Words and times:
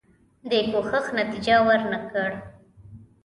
دې 0.49 0.59
کوښښ 0.71 1.05
نتیجه 1.19 1.55
ورنه 1.67 1.99
کړه. 2.09 2.29